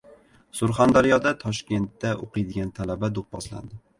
[0.59, 3.79] Surxondaryoda Toshkentda o‘qiydigan talaba do‘pposlandi